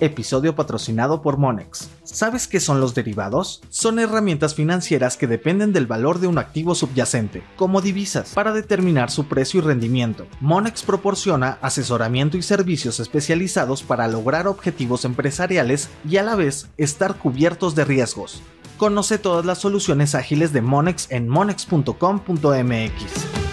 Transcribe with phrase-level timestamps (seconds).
[0.00, 1.88] Episodio patrocinado por Monex.
[2.04, 3.62] ¿Sabes qué son los derivados?
[3.70, 9.10] Son herramientas financieras que dependen del valor de un activo subyacente, como divisas, para determinar
[9.10, 10.26] su precio y rendimiento.
[10.40, 17.16] Monex proporciona asesoramiento y servicios especializados para lograr objetivos empresariales y a la vez estar
[17.16, 18.42] cubiertos de riesgos.
[18.76, 23.45] Conoce todas las soluciones ágiles de Monex en monex.com.mx.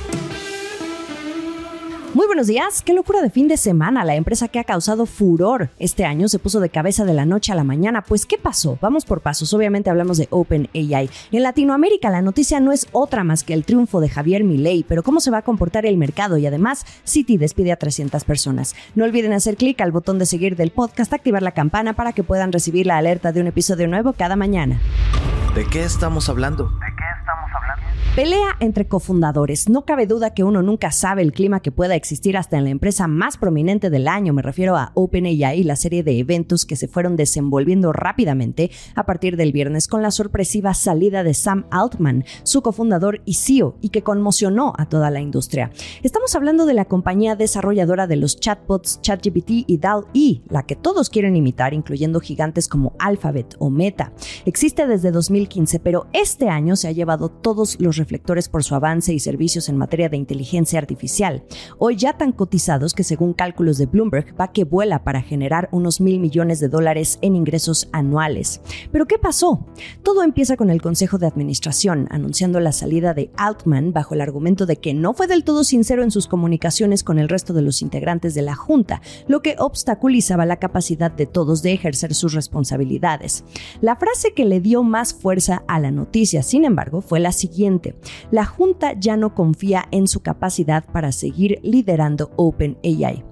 [2.13, 4.05] Muy buenos días, qué locura de fin de semana.
[4.05, 7.51] La empresa que ha causado furor este año se puso de cabeza de la noche
[7.51, 8.03] a la mañana.
[8.03, 8.77] Pues, ¿qué pasó?
[8.81, 9.51] Vamos por pasos.
[9.55, 11.09] Obviamente hablamos de OpenAI.
[11.31, 15.01] En Latinoamérica la noticia no es otra más que el triunfo de Javier Milei, pero
[15.01, 18.75] cómo se va a comportar el mercado y además Citi despide a 300 personas.
[18.93, 22.21] No olviden hacer clic al botón de seguir del podcast, activar la campana para que
[22.21, 24.79] puedan recibir la alerta de un episodio nuevo cada mañana.
[25.55, 26.71] ¿De qué estamos hablando?
[28.15, 29.69] Pelea entre cofundadores.
[29.69, 32.69] No cabe duda que uno nunca sabe el clima que pueda existir hasta en la
[32.69, 34.33] empresa más prominente del año.
[34.33, 39.35] Me refiero a OpenAI la serie de eventos que se fueron desenvolviendo rápidamente a partir
[39.35, 44.03] del viernes con la sorpresiva salida de Sam Altman, su cofundador y CEO, y que
[44.03, 45.71] conmocionó a toda la industria.
[46.03, 51.09] Estamos hablando de la compañía desarrolladora de los chatbots ChatGPT y DAL-E, la que todos
[51.09, 54.13] quieren imitar, incluyendo gigantes como Alphabet o Meta.
[54.45, 59.13] Existe desde 2015, pero este año se ha llevado todos los reflectores por su avance
[59.13, 61.45] y servicios en materia de inteligencia artificial,
[61.77, 66.01] hoy ya tan cotizados que según cálculos de Bloomberg va que vuela para generar unos
[66.01, 68.59] mil millones de dólares en ingresos anuales.
[68.91, 69.65] Pero ¿qué pasó?
[70.03, 74.65] Todo empieza con el Consejo de Administración anunciando la salida de Altman bajo el argumento
[74.65, 77.81] de que no fue del todo sincero en sus comunicaciones con el resto de los
[77.81, 83.45] integrantes de la Junta, lo que obstaculizaba la capacidad de todos de ejercer sus responsabilidades.
[83.79, 87.92] La frase que le dio más fuerza a la noticia, sin embargo, fue la siguiente.
[88.31, 93.23] La Junta ya no confía en su capacidad para seguir liderando OpenAI.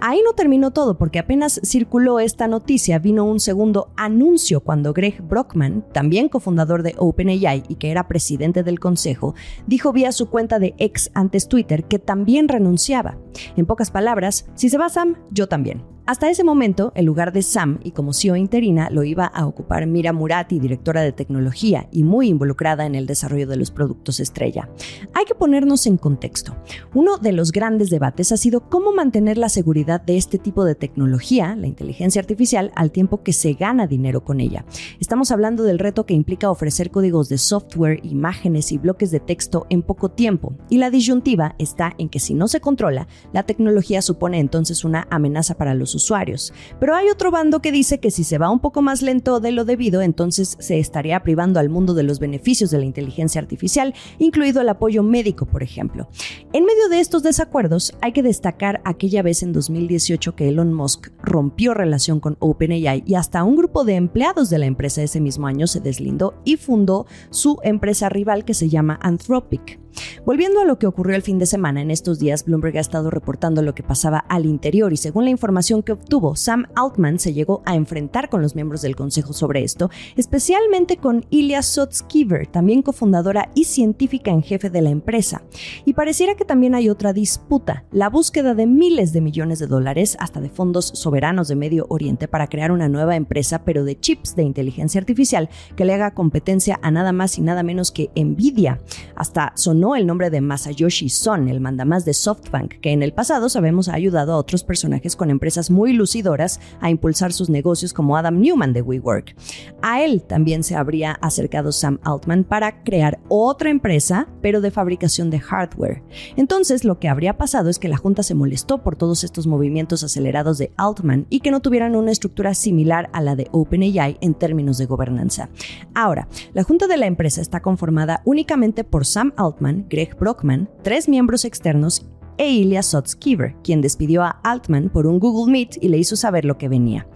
[0.00, 5.20] Ahí no terminó todo porque apenas circuló esta noticia vino un segundo anuncio cuando Greg
[5.22, 9.34] Brockman, también cofundador de OpenAI y que era presidente del consejo,
[9.66, 13.18] dijo vía su cuenta de ex antes Twitter que también renunciaba.
[13.56, 15.97] En pocas palabras, si se va Sam, yo también.
[16.08, 19.86] Hasta ese momento, el lugar de Sam y como CEO interina lo iba a ocupar
[19.86, 24.70] Mira Murati, directora de tecnología y muy involucrada en el desarrollo de los productos estrella.
[25.12, 26.56] Hay que ponernos en contexto.
[26.94, 30.74] Uno de los grandes debates ha sido cómo mantener la seguridad de este tipo de
[30.74, 34.64] tecnología, la inteligencia artificial, al tiempo que se gana dinero con ella.
[35.00, 39.66] Estamos hablando del reto que implica ofrecer códigos de software, imágenes y bloques de texto
[39.68, 40.54] en poco tiempo.
[40.70, 45.06] Y la disyuntiva está en que si no se controla, la tecnología supone entonces una
[45.10, 46.52] amenaza para los usuarios.
[46.80, 49.52] Pero hay otro bando que dice que si se va un poco más lento de
[49.52, 53.94] lo debido, entonces se estaría privando al mundo de los beneficios de la inteligencia artificial,
[54.18, 56.08] incluido el apoyo médico, por ejemplo.
[56.52, 61.08] En medio de estos desacuerdos, hay que destacar aquella vez en 2018 que Elon Musk
[61.22, 65.46] rompió relación con OpenAI y hasta un grupo de empleados de la empresa ese mismo
[65.46, 69.80] año se deslindó y fundó su empresa rival que se llama Anthropic.
[70.24, 73.10] Volviendo a lo que ocurrió el fin de semana, en estos días Bloomberg ha estado
[73.10, 77.32] reportando lo que pasaba al interior y según la información que obtuvo, Sam Altman se
[77.32, 82.82] llegó a enfrentar con los miembros del consejo sobre esto, especialmente con Ilya Sotskiver, también
[82.82, 85.40] cofundadora y científica en jefe de la empresa.
[85.86, 90.18] Y pareciera que también hay otra disputa, la búsqueda de miles de millones de dólares,
[90.20, 94.36] hasta de fondos soberanos de Medio Oriente, para crear una nueva empresa, pero de chips
[94.36, 98.78] de inteligencia artificial que le haga competencia a nada más y nada menos que Nvidia.
[99.14, 103.48] Hasta sonó el nombre de Masayoshi Son, el mandamás de SoftBank, que en el pasado
[103.48, 108.40] sabemos ha ayudado a otros personajes con empresas lucidoras a impulsar sus negocios como Adam
[108.40, 109.34] Newman de WeWork.
[109.82, 115.30] A él también se habría acercado Sam Altman para crear otra empresa, pero de fabricación
[115.30, 116.02] de hardware.
[116.36, 120.04] Entonces, lo que habría pasado es que la Junta se molestó por todos estos movimientos
[120.04, 124.34] acelerados de Altman y que no tuvieran una estructura similar a la de OpenAI en
[124.34, 125.48] términos de gobernanza.
[125.94, 131.08] Ahora, la Junta de la empresa está conformada únicamente por Sam Altman, Greg Brockman, tres
[131.08, 132.06] miembros externos
[132.38, 136.44] e Ilya Sotskiver, quien despidió a Altman por un Google Meet y le hizo saber
[136.44, 137.06] lo que venía.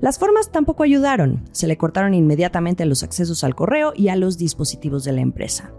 [0.00, 4.36] Las formas tampoco ayudaron, se le cortaron inmediatamente los accesos al correo y a los
[4.36, 5.72] dispositivos de la empresa.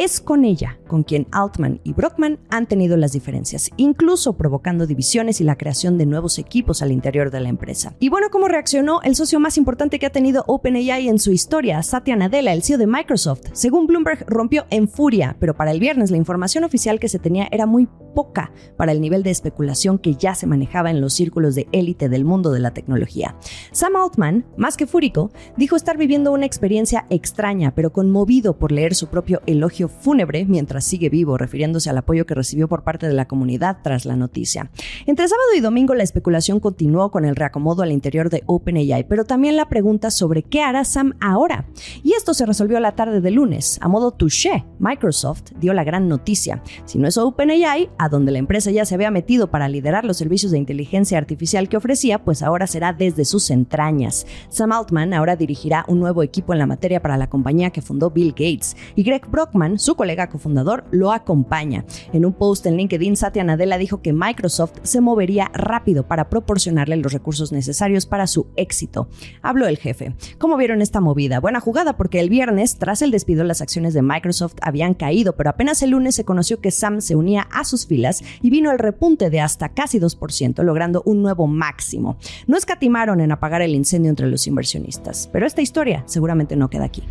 [0.00, 5.40] Es con ella con quien Altman y Brockman han tenido las diferencias, incluso provocando divisiones
[5.40, 7.94] y la creación de nuevos equipos al interior de la empresa.
[7.98, 11.82] Y bueno, ¿cómo reaccionó el socio más importante que ha tenido OpenAI en su historia,
[11.82, 13.42] Satya Nadella, el CEO de Microsoft?
[13.52, 17.48] Según Bloomberg, rompió en furia, pero para el viernes la información oficial que se tenía
[17.50, 21.54] era muy poca para el nivel de especulación que ya se manejaba en los círculos
[21.54, 23.36] de élite del mundo de la tecnología.
[23.72, 28.94] Sam Altman, más que fúrico, dijo estar viviendo una experiencia extraña, pero conmovido por leer
[28.94, 33.14] su propio elogio fúnebre mientras sigue vivo, refiriéndose al apoyo que recibió por parte de
[33.14, 34.70] la comunidad tras la noticia.
[35.06, 39.24] Entre sábado y domingo la especulación continuó con el reacomodo al interior de OpenAI, pero
[39.24, 41.66] también la pregunta sobre qué hará Sam ahora.
[42.02, 43.78] Y esto se resolvió la tarde de lunes.
[43.80, 46.62] A modo touché, Microsoft dio la gran noticia.
[46.84, 50.16] Si no es OpenAI, a donde la empresa ya se había metido para liderar los
[50.16, 54.26] servicios de inteligencia artificial que ofrecía, pues ahora será desde sus entrañas.
[54.48, 58.10] Sam Altman ahora dirigirá un nuevo equipo en la materia para la compañía que fundó
[58.10, 61.84] Bill Gates y Greg Brockman, su colega cofundador, lo acompaña.
[62.12, 66.96] En un post en LinkedIn, Satya Nadella dijo que Microsoft se movería rápido para proporcionarle
[66.96, 69.08] los recursos necesarios para su éxito.
[69.42, 70.14] Habló el jefe.
[70.38, 71.40] ¿Cómo vieron esta movida?
[71.40, 75.50] Buena jugada porque el viernes, tras el despido, las acciones de Microsoft habían caído, pero
[75.50, 78.78] apenas el lunes se conoció que Sam se unía a sus filas y vino el
[78.78, 82.18] repunte de hasta casi 2%, logrando un nuevo máximo.
[82.46, 86.84] No escatimaron en apagar el incendio entre los inversionistas, pero esta historia seguramente no queda
[86.84, 87.02] aquí.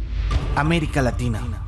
[0.55, 1.66] América Latina.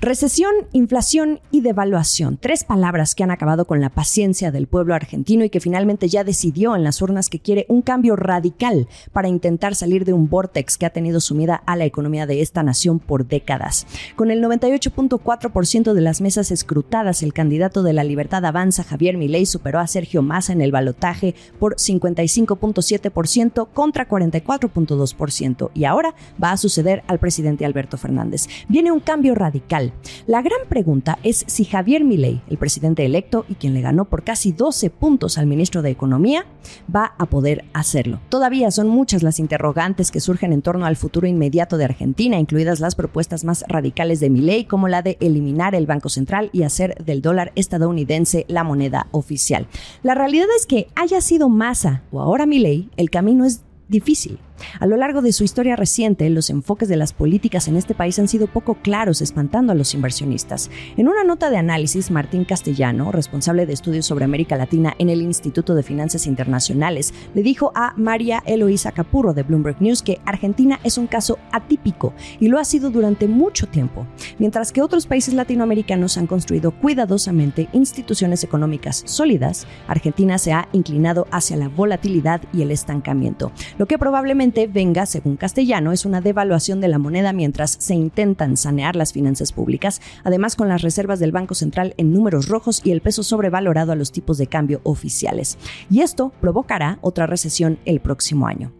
[0.00, 2.38] Recesión, inflación y devaluación.
[2.40, 6.22] Tres palabras que han acabado con la paciencia del pueblo argentino y que finalmente ya
[6.22, 10.78] decidió en las urnas que quiere un cambio radical para intentar salir de un vortex
[10.78, 13.88] que ha tenido sumida a la economía de esta nación por décadas.
[14.14, 19.46] Con el 98.4% de las mesas escrutadas, el candidato de la Libertad Avanza, Javier Milei,
[19.46, 26.56] superó a Sergio Massa en el balotaje por 55.7% contra 44.2% y ahora va a
[26.56, 28.46] suceder al presidente Alberto Fernández.
[28.68, 29.87] Viene un cambio radical
[30.26, 34.24] la gran pregunta es si Javier Milei, el presidente electo y quien le ganó por
[34.24, 36.46] casi 12 puntos al ministro de Economía,
[36.94, 38.20] va a poder hacerlo.
[38.28, 42.80] Todavía son muchas las interrogantes que surgen en torno al futuro inmediato de Argentina, incluidas
[42.80, 47.02] las propuestas más radicales de Milei, como la de eliminar el Banco Central y hacer
[47.04, 49.66] del dólar estadounidense la moneda oficial.
[50.02, 54.38] La realidad es que haya sido Massa o ahora Milei, el camino es difícil.
[54.80, 58.18] A lo largo de su historia reciente, los enfoques de las políticas en este país
[58.18, 60.70] han sido poco claros, espantando a los inversionistas.
[60.96, 65.22] En una nota de análisis, Martín Castellano, responsable de estudios sobre América Latina en el
[65.22, 70.80] Instituto de Finanzas Internacionales, le dijo a María Eloísa Capurro de Bloomberg News que Argentina
[70.84, 74.06] es un caso atípico y lo ha sido durante mucho tiempo,
[74.38, 81.26] mientras que otros países latinoamericanos han construido cuidadosamente instituciones económicas sólidas, Argentina se ha inclinado
[81.30, 86.80] hacia la volatilidad y el estancamiento, lo que probablemente venga, según Castellano, es una devaluación
[86.80, 91.32] de la moneda mientras se intentan sanear las finanzas públicas, además con las reservas del
[91.32, 95.58] Banco Central en números rojos y el peso sobrevalorado a los tipos de cambio oficiales.
[95.90, 98.72] Y esto provocará otra recesión el próximo año.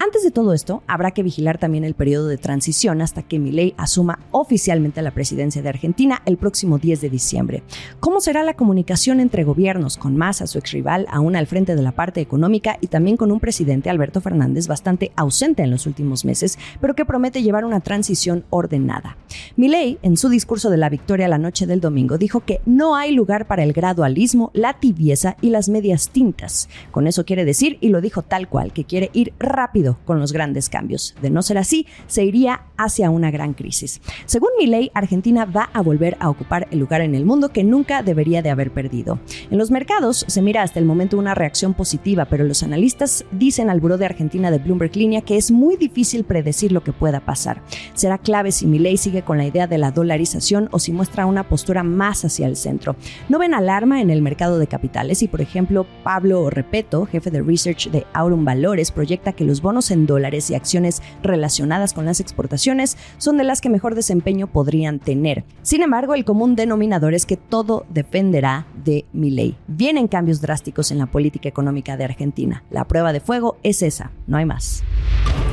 [0.00, 3.74] Antes de todo esto, habrá que vigilar también el periodo de transición hasta que Milei
[3.76, 7.62] asuma oficialmente la presidencia de Argentina el próximo 10 de diciembre.
[7.98, 11.92] ¿Cómo será la comunicación entre gobiernos con Massa, su exrival, aún al frente de la
[11.92, 16.58] parte económica y también con un presidente Alberto Fernández bastante ausente en los últimos meses,
[16.80, 19.16] pero que promete llevar una transición ordenada?
[19.56, 23.10] Milei, en su discurso de la victoria la noche del domingo, dijo que no hay
[23.10, 26.68] lugar para el gradualismo, la tibieza y las medias tintas.
[26.92, 30.32] Con eso quiere decir, y lo dijo tal cual, que quiere ir rápido con los
[30.32, 31.14] grandes cambios.
[31.22, 34.00] De no ser así, se iría hacia una gran crisis.
[34.26, 37.64] Según mi ley, Argentina va a volver a ocupar el lugar en el mundo que
[37.64, 39.18] nunca debería de haber perdido.
[39.50, 43.70] En los mercados se mira hasta el momento una reacción positiva, pero los analistas dicen
[43.70, 47.20] al Buró de Argentina de Bloomberg Línea que es muy difícil predecir lo que pueda
[47.20, 47.62] pasar.
[47.94, 51.26] Será clave si mi ley sigue con la idea de la dolarización o si muestra
[51.26, 52.96] una postura más hacia el centro.
[53.28, 57.42] No ven alarma en el mercado de capitales y, por ejemplo, Pablo Repeto, jefe de
[57.42, 62.18] research de Aurum Valores, proyecta que los bonos en dólares y acciones relacionadas con las
[62.18, 65.44] exportaciones son de las que mejor desempeño podrían tener.
[65.62, 69.56] Sin embargo, el común denominador es que todo dependerá de mi ley.
[69.68, 72.64] Vienen cambios drásticos en la política económica de Argentina.
[72.70, 74.82] La prueba de fuego es esa, no hay más.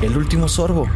[0.02, 0.88] El último sorbo.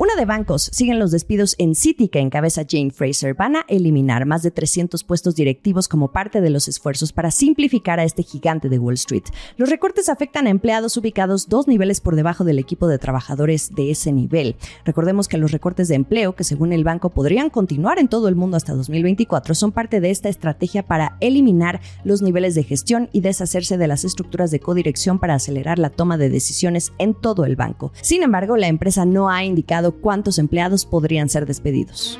[0.00, 3.34] Una de bancos siguen los despidos en Citi que encabeza Jane Fraser.
[3.34, 8.00] Van a eliminar más de 300 puestos directivos como parte de los esfuerzos para simplificar
[8.00, 9.24] a este gigante de Wall Street.
[9.58, 13.90] Los recortes afectan a empleados ubicados dos niveles por debajo del equipo de trabajadores de
[13.90, 14.56] ese nivel.
[14.86, 18.36] Recordemos que los recortes de empleo, que según el banco podrían continuar en todo el
[18.36, 23.20] mundo hasta 2024, son parte de esta estrategia para eliminar los niveles de gestión y
[23.20, 27.54] deshacerse de las estructuras de codirección para acelerar la toma de decisiones en todo el
[27.54, 27.92] banco.
[28.00, 32.18] Sin embargo, la empresa no ha indicado cuántos empleados podrían ser despedidos.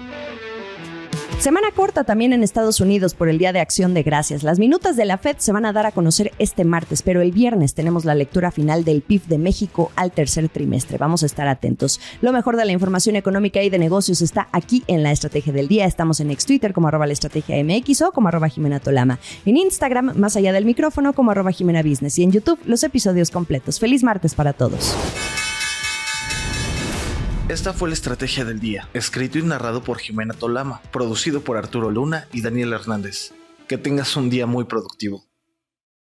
[1.41, 4.43] Semana corta también en Estados Unidos por el Día de Acción de Gracias.
[4.43, 7.33] Las minutas de la Fed se van a dar a conocer este martes, pero el
[7.33, 10.99] viernes tenemos la lectura final del PIB de México al tercer trimestre.
[10.99, 11.99] Vamos a estar atentos.
[12.21, 15.67] Lo mejor de la información económica y de negocios está aquí en la Estrategia del
[15.67, 15.87] Día.
[15.87, 19.19] Estamos en ex Twitter como arroba la estrategia MX o como arroba Jimena Tolama.
[19.47, 22.19] En Instagram, más allá del micrófono, como arroba Jimena Business.
[22.19, 23.81] Y en YouTube, los episodios completos.
[23.81, 24.95] Feliz martes para todos.
[27.51, 31.91] Esta fue la estrategia del día, escrito y narrado por Jimena Tolama, producido por Arturo
[31.91, 33.33] Luna y Daniel Hernández.
[33.67, 35.25] Que tengas un día muy productivo.